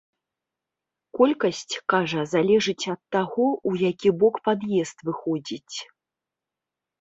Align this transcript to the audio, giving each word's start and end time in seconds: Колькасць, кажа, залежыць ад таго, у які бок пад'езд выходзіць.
Колькасць, 1.17 1.75
кажа, 1.93 2.23
залежыць 2.33 2.85
ад 2.93 3.01
таго, 3.17 3.45
у 3.73 3.75
які 3.83 4.09
бок 4.25 4.41
пад'езд 4.49 4.97
выходзіць. 5.11 5.77